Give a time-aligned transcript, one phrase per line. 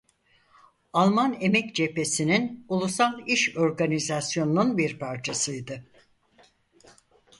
[0.93, 5.83] Alman Emek Cephesi'nin ulusal iş organizasyonunun bir parçasıydı.